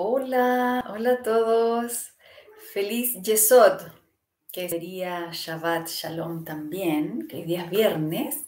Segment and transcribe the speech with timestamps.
[0.00, 2.12] Hola, hola a todos.
[2.72, 3.82] Feliz Yesod,
[4.52, 8.46] que sería Shabbat Shalom también, que hoy día es viernes.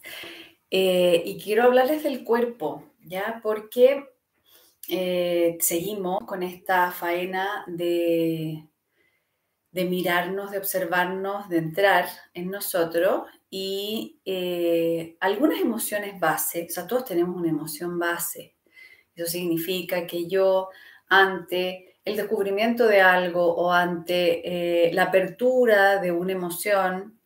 [0.69, 3.41] Eh, y quiero hablarles del cuerpo, ¿ya?
[3.43, 4.01] Porque
[4.87, 8.69] eh, seguimos con esta faena de,
[9.71, 16.87] de mirarnos, de observarnos, de entrar en nosotros y eh, algunas emociones base, o sea,
[16.87, 18.55] todos tenemos una emoción base.
[19.13, 20.69] Eso significa que yo
[21.11, 27.19] ante el descubrimiento de algo o ante eh, la apertura de una emoción,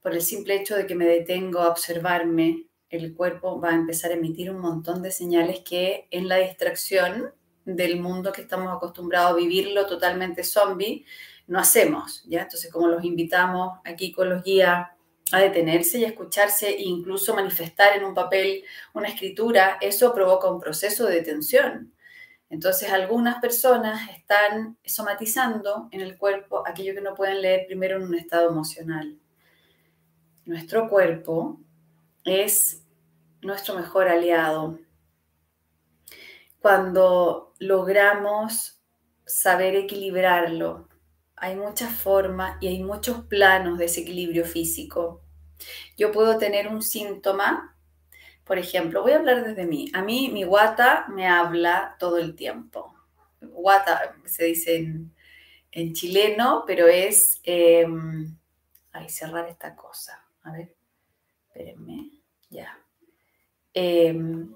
[0.00, 4.12] por el simple hecho de que me detengo a observarme, el cuerpo va a empezar
[4.12, 9.32] a emitir un montón de señales que en la distracción del mundo que estamos acostumbrados
[9.32, 11.04] a vivirlo totalmente zombie,
[11.48, 12.42] no hacemos, ¿ya?
[12.42, 14.86] Entonces, como los invitamos aquí con los guías
[15.32, 18.62] a detenerse y a escucharse e incluso manifestar en un papel
[18.94, 21.92] una escritura, eso provoca un proceso de detención.
[22.50, 28.02] Entonces, algunas personas están somatizando en el cuerpo aquello que no pueden leer primero en
[28.02, 29.16] un estado emocional.
[30.44, 31.60] Nuestro cuerpo
[32.24, 32.84] es
[33.40, 34.80] nuestro mejor aliado.
[36.58, 38.82] Cuando logramos
[39.24, 40.88] saber equilibrarlo,
[41.36, 45.22] hay muchas formas y hay muchos planos de ese equilibrio físico.
[45.96, 47.76] Yo puedo tener un síntoma
[48.50, 49.92] por ejemplo, voy a hablar desde mí.
[49.94, 52.96] A mí mi guata me habla todo el tiempo.
[53.40, 54.92] Guata se dice
[55.70, 57.40] en, chileno, pero es...
[57.44, 57.86] Eh,
[58.90, 60.26] ay, cerrar esta cosa.
[60.42, 60.74] A ver,
[61.46, 62.10] espérenme.
[62.48, 62.76] Ya.
[63.72, 64.52] Em,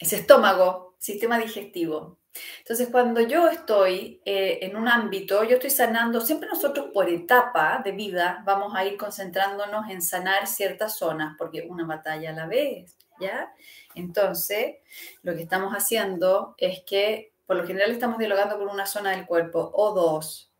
[0.00, 2.16] es estómago, sistema digestivo.
[2.60, 7.82] Entonces, cuando yo estoy eh, en un ámbito, yo estoy sanando, siempre nosotros por etapa
[7.84, 12.46] de vida vamos a ir concentrándonos en sanar ciertas zonas, porque una batalla a la
[12.46, 13.52] vez, ¿ya?
[13.94, 14.76] Entonces,
[15.22, 19.26] lo que estamos haciendo es que, por lo general, estamos dialogando con una zona del
[19.26, 20.52] cuerpo o dos.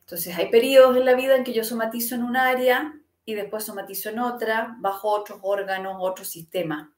[0.00, 3.64] Entonces, hay periodos en la vida en que yo somatizo en un área y después
[3.64, 6.94] somatizo en otra, bajo otros órganos, otro sistema.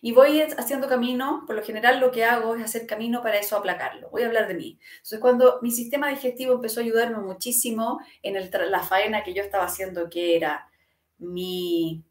[0.00, 3.56] Y voy haciendo camino, por lo general lo que hago es hacer camino para eso
[3.56, 4.08] aplacarlo.
[4.10, 4.78] Voy a hablar de mí.
[4.96, 9.64] Entonces, cuando mi sistema digestivo empezó a ayudarme muchísimo en la faena que yo estaba
[9.64, 10.68] haciendo, que era
[11.18, 12.04] mi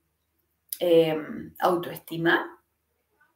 [0.79, 2.59] Em, autoestima,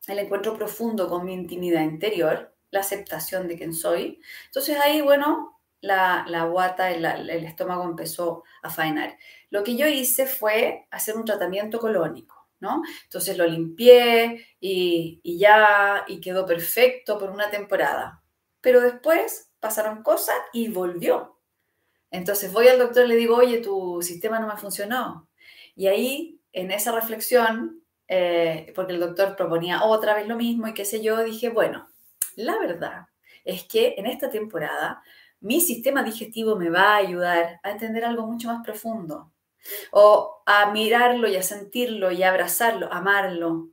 [0.08, 4.20] el encuentro profundo con mi intimidad interior, la aceptación de quién soy.
[4.46, 9.18] Entonces ahí, bueno, la, la guata, el, el, estómago empezó a faenar.
[9.50, 12.82] Lo que yo hice fue hacer un tratamiento colónico, ¿no?
[13.04, 18.24] Entonces lo limpié y, y ya, y quedó perfecto por una temporada.
[18.62, 21.40] Pero después pasaron cosas y volvió.
[22.12, 25.30] Entonces voy al doctor y le digo, oye, tu sistema no me funcionó.
[25.76, 30.74] Y ahí en esa reflexión, eh, porque el doctor proponía otra vez lo mismo y
[30.74, 31.88] qué sé yo, dije, bueno,
[32.36, 33.06] la verdad
[33.46, 35.04] es que en esta temporada
[35.40, 39.32] mi sistema digestivo me va a ayudar a entender algo mucho más profundo
[39.92, 43.70] o a mirarlo y a sentirlo y a abrazarlo, amarlo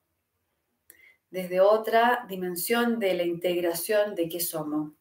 [1.30, 4.92] desde otra dimensión de la integración de qué somos.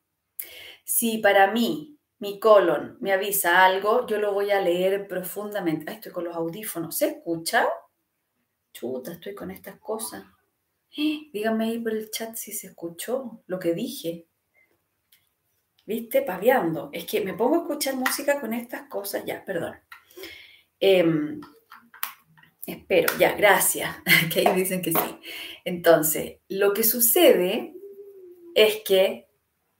[0.85, 1.92] Si para mí
[2.23, 5.91] mi colon me avisa algo, yo lo voy a leer profundamente.
[5.91, 6.97] estoy con los audífonos.
[6.97, 7.67] ¿Se escucha?
[8.71, 10.23] Chuta, estoy con estas cosas.
[10.95, 14.25] díganme ahí por el chat si se escuchó lo que dije.
[15.85, 16.21] ¿Viste?
[16.21, 16.89] Paviando.
[16.93, 19.25] Es que me pongo a escuchar música con estas cosas.
[19.25, 19.75] Ya, perdón.
[20.79, 21.41] Em,
[22.65, 23.97] espero, ya, gracias.
[24.33, 25.19] que ahí dicen que sí.
[25.65, 27.75] Entonces, lo que sucede
[28.55, 29.27] es que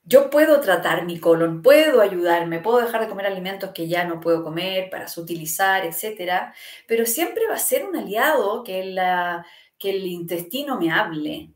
[0.05, 4.19] yo puedo tratar mi colon, puedo ayudarme, puedo dejar de comer alimentos que ya no
[4.19, 6.53] puedo comer para sutilizar, etcétera,
[6.87, 9.45] pero siempre va a ser un aliado que, la,
[9.77, 11.51] que el intestino me hable.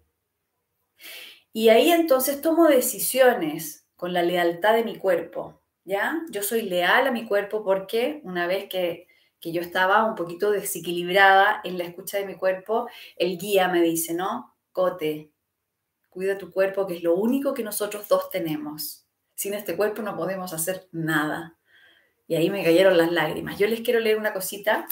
[1.51, 6.21] Y ahí entonces tomo decisiones con la lealtad de mi cuerpo, ¿ya?
[6.29, 9.07] Yo soy leal a mi cuerpo porque una vez que,
[9.41, 12.87] que yo estaba un poquito desequilibrada en la escucha de mi cuerpo,
[13.17, 14.55] el guía me dice, ¿no?
[14.71, 15.31] Cote,
[16.17, 19.05] Cuida tu cuerpo, que es lo único que nosotros dos tenemos.
[19.35, 21.59] Sin este cuerpo no podemos hacer nada.
[22.27, 23.59] Y ahí me cayeron las lágrimas.
[23.59, 24.87] Yo les quiero leer una cosita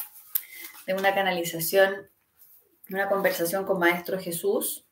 [0.86, 2.12] de una canalización,
[2.92, 4.86] una conversación con Maestro Jesús.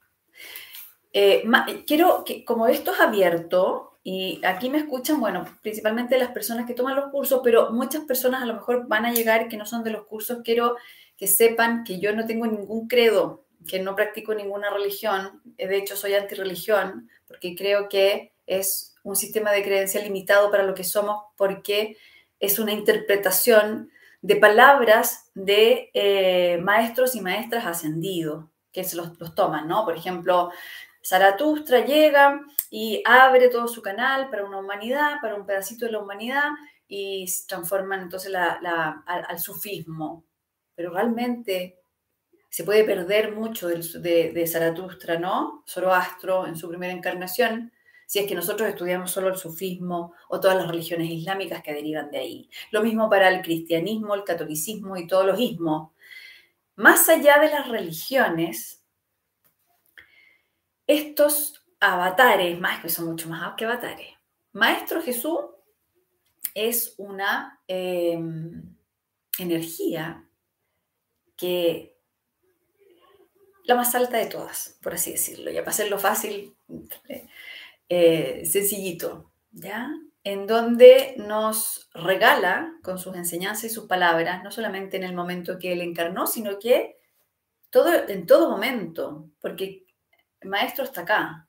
[1.12, 1.44] Eh,
[1.86, 6.74] quiero que, como esto es abierto, y aquí me escuchan, bueno, principalmente las personas que
[6.74, 9.84] toman los cursos, pero muchas personas a lo mejor van a llegar que no son
[9.84, 10.40] de los cursos.
[10.44, 10.78] Quiero
[11.16, 15.78] que sepan que yo no tengo ningún credo que no practico ninguna religión, eh, de
[15.78, 20.84] hecho soy antirreligión, porque creo que es un sistema de creencia limitado para lo que
[20.84, 21.98] somos, porque
[22.40, 29.68] es una interpretación de palabras de eh, maestros y maestras ascendidos, que se los, toman,
[29.68, 29.84] ¿no?
[29.86, 30.50] Por ejemplo,
[31.06, 36.00] Zaratustra llega y abre todo su canal para una humanidad, para un pedacito de la
[36.00, 36.52] humanidad,
[36.88, 40.26] y transforman entonces al, sufismo.
[40.76, 41.83] Pero realmente
[42.54, 45.64] se puede perder mucho de, de, Zaratustra, ¿no?
[45.68, 47.74] Zoroastro en su primera encarnación,
[48.06, 52.12] si es que nosotros estudiamos solo el sufismo o todas las religiones islámicas que derivan
[52.12, 52.50] de ahí.
[52.70, 55.94] Lo mismo para el cristianismo, el catolicismo y todos los ismos.
[56.76, 58.84] Más allá de las religiones,
[60.86, 64.14] estos avatares, más que son mucho más que avatares,
[64.52, 65.40] Maestro Jesús
[66.54, 68.76] es una em,
[69.40, 70.30] energía
[71.36, 71.93] que
[73.64, 76.56] la más alta de todas, por así decirlo, ya para hacerlo fácil,
[77.90, 79.90] eh, sencillito, ¿ya?
[80.24, 85.60] En donde nos regala con sus enseñanzas y sus palabras, no solamente en el momento
[85.60, 86.98] que él encarnó, sino que
[87.70, 89.86] todo, en todo momento, porque
[90.40, 91.48] el maestro está acá,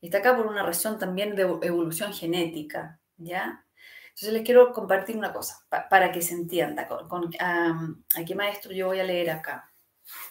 [0.00, 3.64] está acá por una razón también de evolución genética, ¿ya?
[4.08, 8.88] Entonces les quiero compartir una cosa para que se entienda con, a qué maestro yo
[8.88, 9.72] voy a leer acá.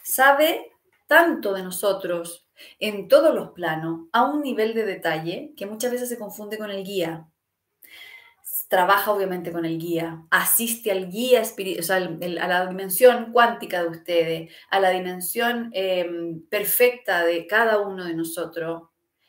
[0.04, 0.70] Sabe
[1.12, 2.48] tanto de nosotros
[2.80, 6.72] en todos los planos a un nivel de detalle que muchas veces se confunde con
[6.72, 7.28] el guía.
[8.69, 14.56] Trabaja obviamente con el guía, asiste al guía o a la dimensión cuántica de ustedes,
[14.69, 18.84] a la dimensión em, perfecta de cada uno de nosotros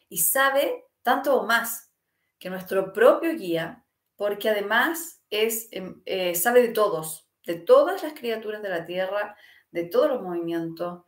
[0.09, 1.91] y sabe tanto o más
[2.39, 3.85] que nuestro propio guía
[4.15, 9.37] porque además es, em, eh, sabe de todos, de todas las criaturas de la Tierra,
[9.73, 11.07] de todos los movimientos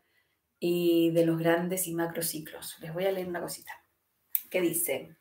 [0.66, 2.78] y de los grandes y macrociclos.
[2.81, 3.84] Les voy a leer una cosita
[4.49, 5.14] que dice,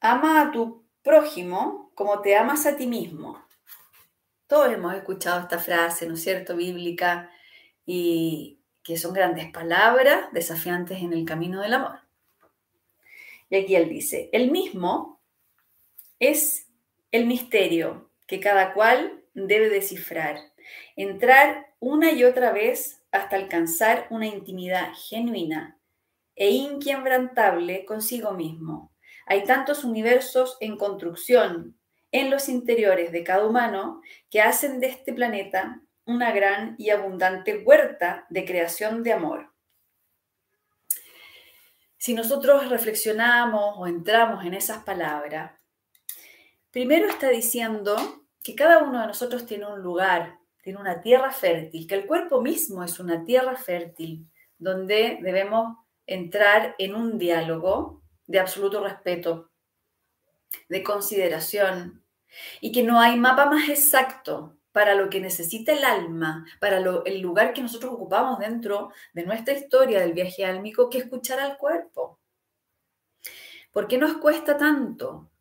[0.00, 3.44] ama a tu prójimo como te amas a ti mismo.
[4.46, 7.30] Todos hemos escuchado esta frase, ¿no es cierto?, bíblica,
[7.84, 11.98] y que son grandes palabras desafiantes en el camino del amor.
[13.50, 15.20] Y aquí él dice, el mismo
[16.18, 16.68] es
[17.10, 20.38] el misterio que cada cual debe descifrar,
[20.96, 25.78] entrar una y otra vez hasta alcanzar una intimidad genuina
[26.34, 28.92] e inquebrantable consigo mismo.
[29.26, 31.78] Hay tantos universos en construcción
[32.10, 37.58] en los interiores de cada humano que hacen de este planeta una gran y abundante
[37.58, 39.52] huerta de creación de amor.
[41.98, 45.52] Si nosotros reflexionamos o entramos en esas palabras,
[46.72, 51.86] Primero está diciendo que cada uno de nosotros tiene un lugar, tiene una tierra fértil,
[51.86, 54.28] que el cuerpo mismo es una tierra fértil,
[54.58, 55.76] donde debemos
[56.06, 59.50] entrar en un diálogo de absoluto respeto,
[60.68, 62.04] de consideración,
[62.60, 67.20] y que no hay mapa más exacto para lo que necesita el alma, para el
[67.20, 72.20] lugar que nosotros ocupamos dentro de nuestra historia del viaje álmico, que escuchar al cuerpo.
[73.70, 75.32] ¿Por qué nos cuesta tanto?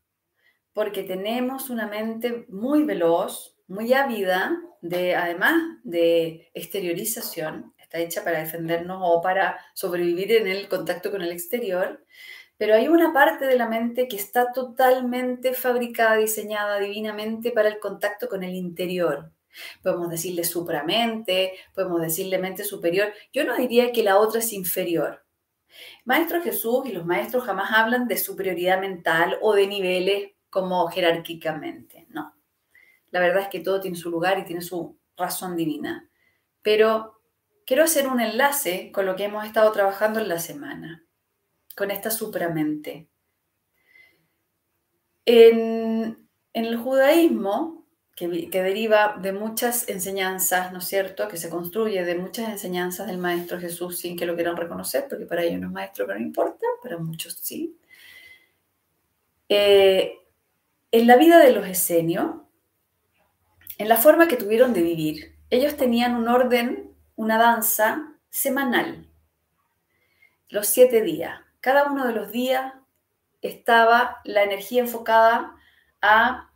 [0.74, 5.54] porque tenemos una mente muy veloz, muy ávida, de, además
[5.84, 12.04] de exteriorización, está hecha para defendernos o para sobrevivir en el contacto con el exterior,
[12.58, 17.80] pero hay una parte de la mente que está totalmente fabricada, diseñada divinamente para el
[17.80, 19.32] contacto con el interior.
[19.82, 23.14] Podemos decirle supramente, podemos decirle mente superior.
[23.34, 25.26] Yo no diría que la otra es inferior.
[26.06, 32.06] Maestro Jesús y los maestros jamás hablan de superioridad mental o de niveles como jerárquicamente,
[32.10, 32.34] no.
[33.12, 36.10] La verdad es que todo tiene su lugar y tiene su razón divina.
[36.62, 37.22] Pero
[37.66, 41.06] quiero hacer un enlace con lo que hemos estado trabajando en la semana,
[41.76, 43.08] con esta supramente.
[45.26, 52.04] En, el judaísmo, que, que, deriva de muchas enseñanzas, ¿no es cierto?, que se construye
[52.04, 55.68] de muchas enseñanzas del Maestro Jesús sin que lo quieran reconocer, porque para ellos no
[55.68, 57.78] es maestro, pero no importa, para muchos sí.
[59.48, 60.18] Eh,
[60.92, 62.36] en la vida de los esenios,
[63.78, 69.08] en la forma que tuvieron de vivir, ellos tenían un orden, una danza semanal,
[70.50, 71.40] los siete días.
[71.60, 72.74] Cada uno de los días
[73.42, 75.56] estaba la energía enfocada
[76.02, 76.52] a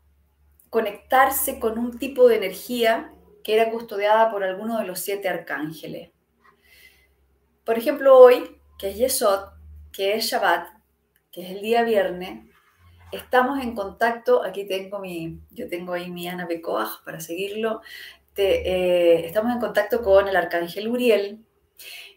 [0.69, 3.11] conectarse con un tipo de energía
[3.43, 6.11] que era custodiada por alguno de los siete arcángeles.
[7.63, 9.49] Por ejemplo, hoy, que es Yesod,
[9.91, 10.67] que es Shabbat,
[11.31, 12.49] que es el día viernes,
[13.11, 17.81] Estamos en contacto, aquí tengo mi, yo tengo ahí mi Ana Becoaj para seguirlo.
[18.35, 21.45] Eh, estamos en contacto con el arcángel Uriel,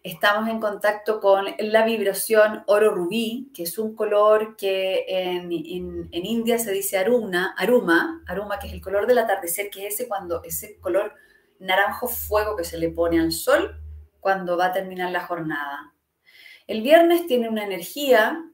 [0.03, 6.27] estamos en contacto con la vibración oro rubí, que es un color que en, en,
[6.27, 10.09] India se dice aruna, aruma, aruma, que es el color del atardecer, que es ese
[10.09, 11.15] cuando ese color
[11.61, 13.81] naranjo fuego que se le pone al sol
[14.21, 15.95] cuando va a terminar la jornada.
[16.67, 18.45] El viernes tiene una energía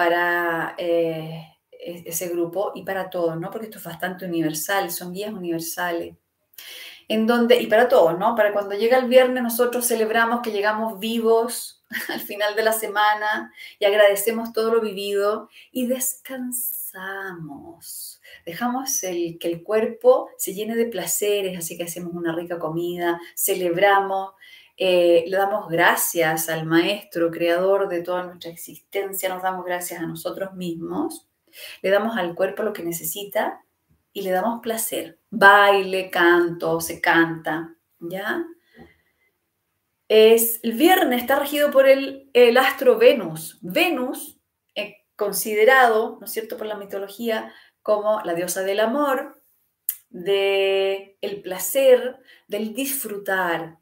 [0.00, 3.50] para eh, e-, ese grupo y para todos, ¿no?
[3.50, 6.16] Porque esto es bastante universal, son guías universales.
[7.06, 8.34] En donde, y para todos, ¿no?
[8.34, 13.52] Para cuando llega el viernes nosotros celebramos que llegamos vivos al final de la semana
[13.78, 16.62] y agradecemos todo lo vivido y descansamos.
[18.46, 23.20] Dejamos el, que el cuerpo se llene de placeres, así que hacemos una rica comida,
[23.36, 24.32] celebramos,
[24.82, 30.06] eh, le damos gracias al Maestro, Creador de toda nuestra existencia, nos damos gracias a
[30.06, 31.28] nosotros mismos,
[31.82, 33.62] le damos al cuerpo lo que necesita
[34.14, 35.18] y le damos placer.
[35.28, 38.42] Baile, canto, se canta, ¿ya?
[40.08, 43.58] Es, el viernes está regido por el, el astro Venus.
[43.60, 44.40] Venus,
[44.74, 49.42] eh, considerado, ¿no es cierto?, por la mitología como la diosa del amor,
[50.08, 52.18] del el placer,
[52.48, 53.79] del disfrutar,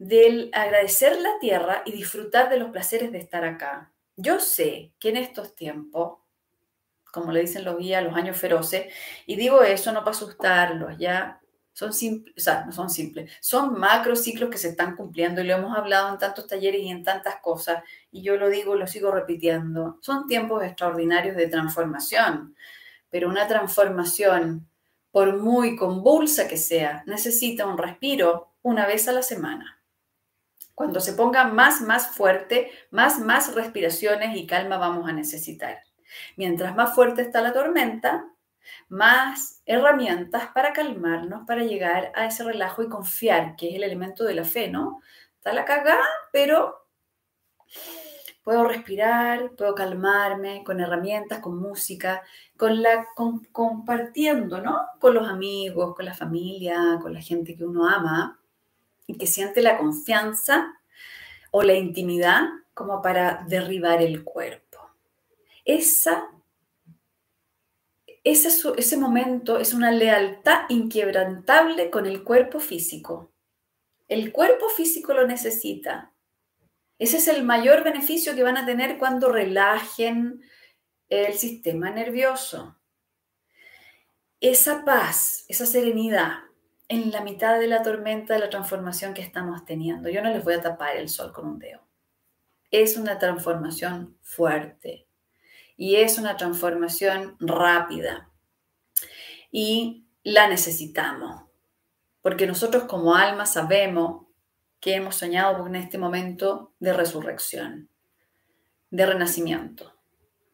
[0.00, 3.92] del agradecer la tierra y disfrutar de los placeres de estar acá.
[4.16, 6.20] Yo sé que en estos tiempos,
[7.12, 8.90] como le dicen los guías, los años feroces,
[9.26, 11.42] y digo eso no para asustarlos, ya
[11.74, 15.44] son simples, o sea, no son simples, son macro ciclos que se están cumpliendo y
[15.44, 18.86] lo hemos hablado en tantos talleres y en tantas cosas, y yo lo digo, lo
[18.86, 22.56] sigo repitiendo, son tiempos extraordinarios de transformación,
[23.10, 24.66] pero una transformación,
[25.10, 29.79] por muy convulsa que sea, necesita un respiro una vez a la semana.
[30.80, 35.82] Cuando se ponga más, más fuerte, más, más respiraciones y calma vamos a necesitar.
[36.38, 38.24] Mientras más fuerte está la tormenta,
[38.88, 44.24] más herramientas para calmarnos, para llegar a ese relajo y confiar, que es el elemento
[44.24, 45.02] de la fe, ¿no?
[45.34, 46.88] Está la cagada, pero
[48.42, 52.22] puedo respirar, puedo calmarme con herramientas, con música,
[52.56, 53.06] con la
[53.52, 54.80] compartiendo, ¿no?
[54.98, 58.39] Con los amigos, con la familia, con la gente que uno ama
[59.10, 60.72] y que siente la confianza
[61.50, 62.42] o la intimidad
[62.74, 64.78] como para derribar el cuerpo.
[65.64, 66.28] Esa,
[68.24, 73.32] ese, ese momento es una lealtad inquebrantable con el cuerpo físico.
[74.08, 76.12] El cuerpo físico lo necesita.
[76.98, 80.42] Ese es el mayor beneficio que van a tener cuando relajen
[81.08, 82.76] el sistema nervioso.
[84.40, 86.49] Esa paz, esa serenidad,
[86.90, 90.10] en la mitad de la tormenta de la transformación que estamos teniendo.
[90.10, 91.86] Yo no les voy a tapar el sol con un dedo.
[92.72, 95.06] Es una transformación fuerte
[95.76, 98.28] y es una transformación rápida
[99.52, 101.44] y la necesitamos
[102.22, 104.26] porque nosotros como alma sabemos
[104.80, 107.88] que hemos soñado con este momento de resurrección,
[108.90, 109.94] de renacimiento.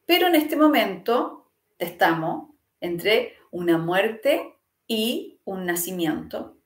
[0.04, 4.55] Pero en este momento estamos entre una muerte
[4.86, 6.56] y un nacimiento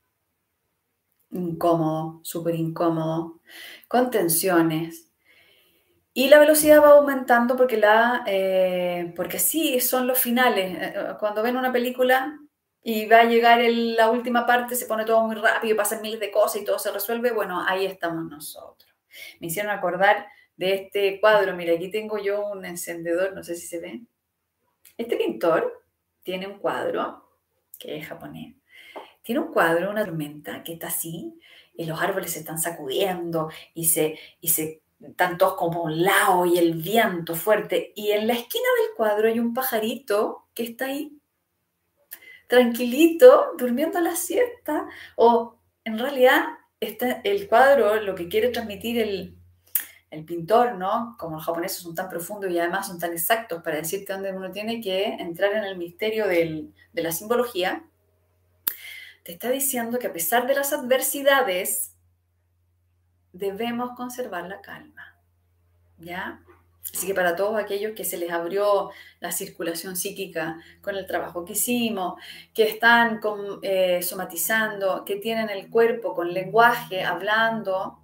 [1.31, 3.41] incómodo, súper incómodo,
[3.89, 5.11] con tensiones.
[6.13, 10.77] Y la velocidad va aumentando porque, la, eh, porque sí, son los finales.
[10.77, 12.39] Eh, eh, cuando ven una película
[12.83, 16.33] y va a llegar la última parte, se pone todo muy rápido, pasan miles de
[16.33, 18.93] cosas y todo se resuelve, bueno, ahí estamos nosotros.
[19.39, 21.55] Me hicieron acordar de este cuadro.
[21.57, 24.03] Mira, aquí tengo yo un encendedor, no sé si se ve.
[24.97, 25.85] Este pintor
[26.23, 27.30] tiene un cuadro
[27.81, 28.55] que es japonés,
[29.23, 31.35] tiene un cuadro, una tormenta que está así,
[31.75, 36.45] y los árboles se están sacudiendo y se, y se están todos como un lado
[36.47, 37.93] y el viento fuerte.
[37.97, 41.19] Y en la esquina del cuadro hay un pajarito que está ahí,
[42.49, 44.87] tranquilito, durmiendo la siesta.
[45.17, 46.45] O en realidad
[46.81, 49.40] está el cuadro lo que quiere transmitir el,
[50.11, 51.17] el pintor, ¿no?
[51.19, 54.51] Como los japoneses son tan profundos y además son tan exactos para decirte dónde uno
[54.51, 57.85] tiene que entrar en el misterio de la simbología,
[59.23, 61.95] te está diciendo que a pesar de las adversidades,
[63.33, 65.17] debemos conservar la calma,
[65.99, 66.43] ¿ya?
[66.93, 68.91] Así que para todos aquellos que se les abrió
[69.21, 72.21] la circulación psíquica con el trabajo que hicimos,
[72.53, 73.21] que están
[73.63, 78.00] eh, somatizando, que tienen el cuerpo con lenguaje, hablando,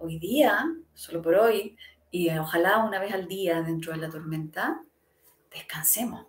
[0.00, 1.76] hoy día, solo por hoy,
[2.10, 4.82] y ojalá una vez al día dentro de la tormenta,
[5.50, 6.26] descansemos.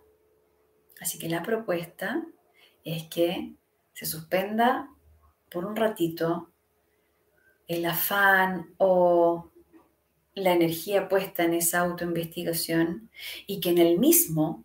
[1.00, 2.24] Así que la propuesta
[2.84, 3.54] es que
[3.92, 4.88] se suspenda
[5.50, 6.50] por un ratito
[7.66, 9.50] el afán o
[10.34, 13.10] la energía puesta en esa autoinvestigación
[13.46, 14.64] y que en el mismo,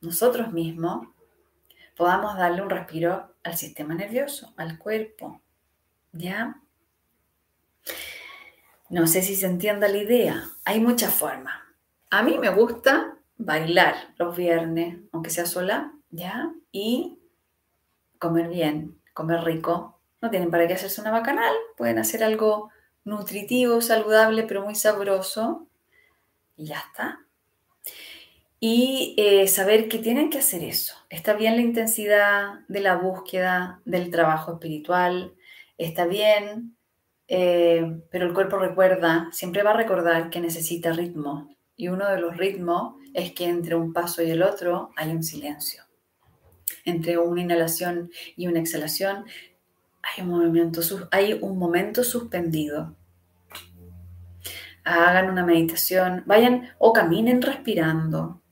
[0.00, 1.06] nosotros mismos,
[1.96, 5.40] podamos darle un respiro al sistema nervioso, al cuerpo.
[6.12, 6.61] ¿Ya?
[8.92, 10.44] No sé si se entienda la idea.
[10.66, 11.54] Hay muchas formas.
[12.10, 16.52] A mí me gusta bailar los viernes, aunque sea sola, ¿ya?
[16.72, 17.18] Y
[18.18, 19.98] comer bien, comer rico.
[20.20, 22.68] No tienen para qué hacerse una bacanal, pueden hacer algo
[23.04, 25.66] nutritivo, saludable, pero muy sabroso.
[26.58, 27.20] Y ya está.
[28.60, 30.96] Y eh, saber que tienen que hacer eso.
[31.08, 35.32] Está bien la intensidad de la búsqueda del trabajo espiritual,
[35.78, 36.76] está bien,
[37.28, 41.48] eh, pero el cuerpo recuerda, siempre va a recordar que necesita ritmo.
[41.76, 45.22] Y uno de los ritmos es que entre un paso y el otro hay un
[45.22, 45.84] silencio.
[46.84, 49.24] Entre una inhalación y una exhalación
[50.02, 52.96] hay un, movimiento, hay un momento suspendido.
[54.84, 58.42] Hagan una meditación, vayan o caminen respirando,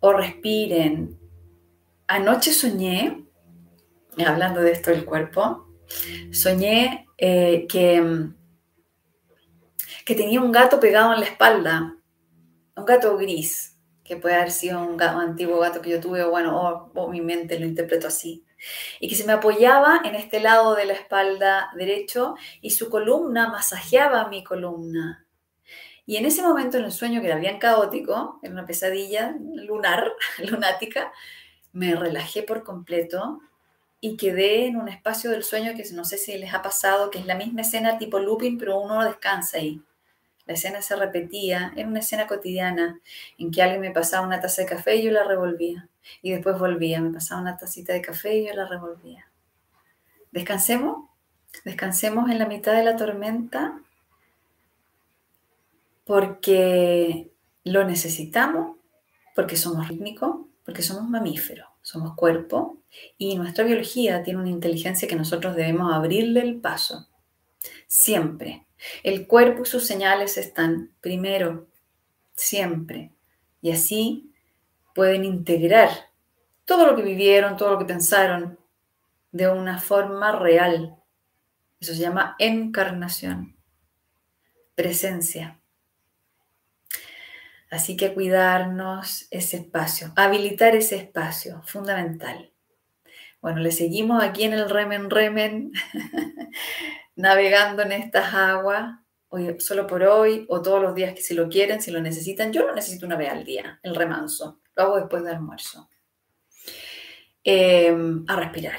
[0.00, 1.18] o respiren.
[2.06, 3.24] Anoche soñé,
[4.26, 5.73] hablando de esto del cuerpo,
[6.32, 8.02] soñé eh, que,
[10.04, 11.96] que tenía un gato pegado en la espalda,
[12.76, 13.74] un gato gris,
[14.04, 17.58] que puede haber sido un, antiguo gato que yo tuve, o bueno, o, mi mente
[17.58, 18.44] lo interpretó así,
[19.00, 23.48] y que se me apoyaba en este lado de la espalda derecho y su columna
[23.48, 25.26] masajeaba mi columna.
[26.06, 30.12] Y en ese momento, en el sueño que era bien caótico, en una pesadilla lunar,
[30.50, 31.12] lunática,
[31.72, 33.40] me relajé por completo
[34.00, 37.18] y quedé en un espacio del sueño que no sé si les ha pasado, que
[37.18, 39.82] es la misma escena tipo looping, pero uno descansa ahí.
[40.46, 43.00] La escena se repetía, era una escena cotidiana
[43.38, 45.88] en que alguien me pasaba una taza de café y yo la revolvía.
[46.20, 49.30] Y después volvía, me pasaba una tacita de café y yo la revolvía.
[50.32, 51.08] Descansemos,
[51.64, 53.80] descansemos en la mitad de la tormenta
[56.04, 57.30] porque
[57.64, 58.76] lo necesitamos,
[59.34, 62.78] porque somos rítmicos, porque somos mamíferos, somos cuerpo
[63.18, 67.08] y nuestra biología tiene una inteligencia que nosotros debemos abrirle el paso.
[67.86, 68.66] Siempre.
[69.02, 71.68] El cuerpo y sus señales están primero,
[72.34, 73.12] siempre.
[73.60, 74.32] Y así
[74.94, 75.90] pueden integrar
[76.64, 78.58] todo lo que vivieron, todo lo que pensaron,
[79.30, 80.96] de una forma real.
[81.80, 83.58] Eso se llama encarnación,
[84.74, 85.60] presencia.
[87.74, 92.52] Así que cuidarnos ese espacio, habilitar ese espacio, fundamental.
[93.40, 95.72] Bueno, le seguimos aquí en el remen remen,
[97.16, 101.48] navegando en estas aguas, hoy, solo por hoy o todos los días que si lo
[101.48, 102.52] quieren, si lo necesitan.
[102.52, 104.60] Yo lo necesito una vez al día, el remanso.
[104.76, 105.90] Lo hago después del almuerzo.
[107.42, 108.78] Em, a respirar,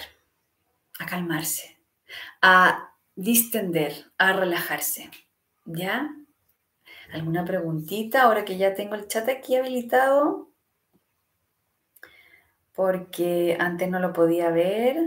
[0.99, 1.77] a calmarse,
[2.41, 5.11] a distender, a relajarse.
[5.65, 6.15] ¿Ya?
[7.13, 10.49] ¿Alguna preguntita ahora que ya tengo el chat aquí habilitado?
[12.73, 14.97] Porque antes no lo podía ver.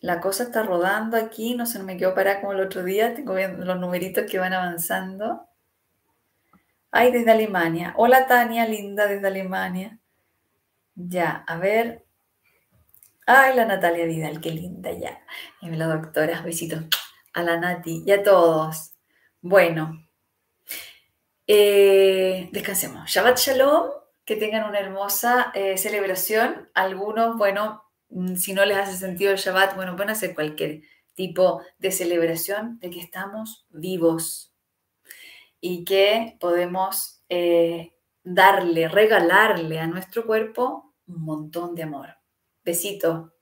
[0.00, 3.14] La cosa está rodando aquí, no se me quedó parada como el otro día.
[3.14, 5.48] Tengo los numeritos que van avanzando.
[6.90, 7.94] Ay, desde Alemania.
[7.96, 9.98] Hola Tania, linda desde Alemania.
[10.94, 12.04] Ya, a ver.
[13.26, 15.20] Ay, la Natalia Vidal, qué linda ya.
[15.60, 16.84] Y la doctora, besitos
[17.34, 18.94] a la Nati y a todos.
[19.42, 20.07] Bueno,
[21.48, 23.10] eh, descansemos.
[23.10, 23.90] Shabbat Shalom,
[24.24, 26.68] que tengan una hermosa eh, celebración.
[26.74, 30.82] Algunos, bueno, mm, si no les hace sentido el Shabbat, bueno, pueden hacer cualquier
[31.14, 34.54] tipo de celebración de que estamos vivos
[35.60, 42.08] y que podemos eh, darle, regalarle a nuestro cuerpo un montón de amor.
[42.62, 43.37] Besito.